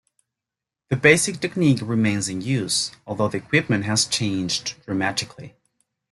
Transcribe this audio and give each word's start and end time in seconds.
The 0.89 0.95
basic 0.95 1.39
technique 1.41 1.77
remains 1.83 2.27
in 2.27 2.41
use, 2.41 2.89
although 3.05 3.27
the 3.27 3.37
equipment 3.37 3.85
has 3.85 4.03
changed 4.05 4.83
dramatically. 4.85 5.53